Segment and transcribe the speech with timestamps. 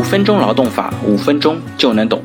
[0.00, 2.24] 五分钟劳动法，五分钟就能懂。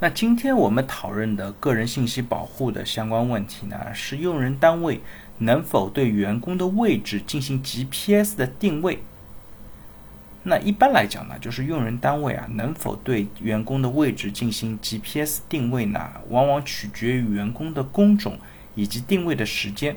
[0.00, 5.02] 那今天我们讨论的个人信息保护的相关问题呢，是用人单位
[5.36, 9.00] 能否对员工的位置进行 GPS 的定位？
[10.44, 18.38] 那一般来讲呢，就是用人单位啊能否对员工的位置进行 GPS 定位呢，往往取决于员工的工种
[18.74, 19.94] 以及定位的时间。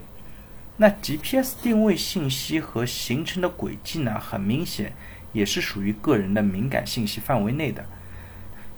[0.76, 4.92] 那 GPS 定位信息和行程的轨迹呢，很明显
[5.34, 7.86] 也是属于个人的敏感信息范围内的。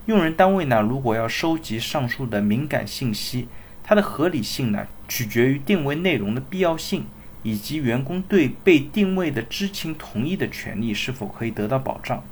[0.06, 3.48] 用人单位呢，如果要收集上述的敏感信息，
[3.84, 7.06] 它的合理性呢，取决于定位内容的必要性，
[7.42, 12.24] 以及员工对被定位的知情同意的权利是否可以得到保障。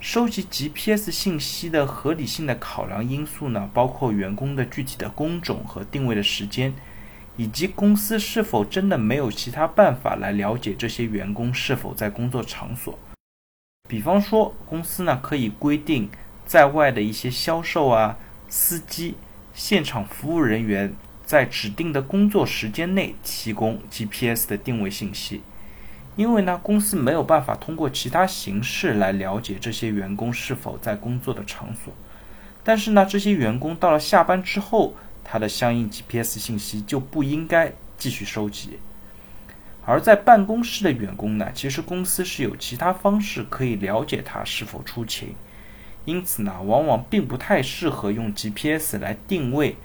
[0.00, 6.74] 收集 GPS 信息的合理性的考量因素呢，包括员工的具体的工种和定位的时间。
[7.36, 12.96] 以及公司是否真的没有其他办法来了解这些员工是否在工作场所？
[13.94, 16.10] 比方说，公司呢可以规定
[16.44, 19.14] 在外的一些销售啊、司机、
[19.54, 20.92] 现场服务人员
[21.24, 25.42] 在指定的工作时间内提供 GPS 的定位信息，
[26.16, 31.94] 因为呢公司没有办法通过其他形式来了解这些员工是否在工作的场所。
[32.64, 34.94] 但是呢，这些员工到了下班之后。
[35.26, 38.78] 他的相应 GPS 信息就不应该继续收集，
[39.86, 45.34] 而在办公室的员工呢，其实公司是有其他方式可以了解他是否出勤，
[46.04, 49.76] 因此呢，往往并不太适合用 GPS 来定位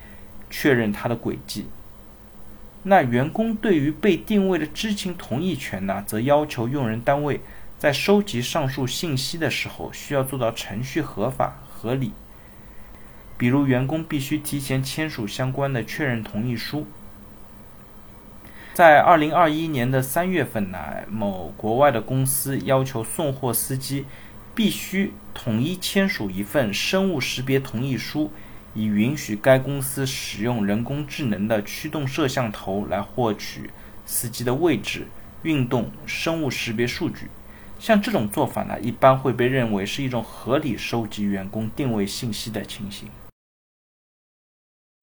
[0.49, 1.65] 确认他的轨迹。
[2.83, 7.41] 那员工对于被定位的知情同意权呢，则要求用人单位
[7.77, 12.13] 在收集上述信息的时候，需要做到程序合法合理。
[13.37, 16.87] 比如，员工必须提前签署相关的确认同意书。
[18.79, 20.77] 在二零二一年的三月份呢，
[21.09, 24.05] 某国外的公司要求送货司机
[24.55, 28.31] 必须统一签署一份生物识别同意书，
[28.73, 33.69] 以允许该公司使用人工智能的驱动摄像头来获取
[34.05, 35.07] 司机的位置、
[35.43, 37.27] 运动、生物识别数据。
[37.79, 43.09] 像这种做法呢，一般会被认为是一种合理收集员工定位信息的情形。